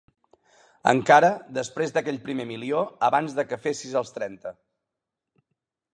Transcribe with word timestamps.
Encara, 0.91 1.29
després 1.57 1.93
d'aquell 1.97 2.17
primer 2.25 2.47
milió 2.53 2.81
abans 3.11 3.39
de 3.41 3.47
que 3.51 3.63
fessis 3.67 3.97
els 4.03 4.15
trenta. 4.19 4.59